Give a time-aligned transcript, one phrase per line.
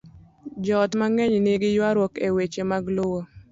[0.65, 3.19] Joot mang'eny nigi ywaruok e weche mag lowo.